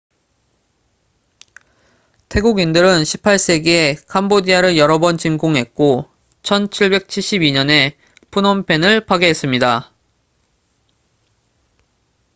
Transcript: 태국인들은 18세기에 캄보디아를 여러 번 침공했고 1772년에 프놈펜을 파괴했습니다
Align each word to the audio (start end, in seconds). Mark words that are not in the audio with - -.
태국인들은 2.29 3.03
18세기에 3.03 4.07
캄보디아를 4.07 4.75
여러 4.75 4.97
번 4.97 5.19
침공했고 5.19 6.05
1772년에 6.41 7.95
프놈펜을 8.31 9.05
파괴했습니다 9.05 9.93